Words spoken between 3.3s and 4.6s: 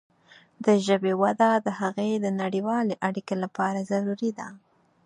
لپاره ضروري ده.